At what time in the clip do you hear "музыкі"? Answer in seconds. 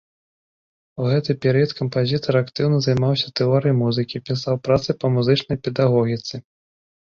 3.83-4.23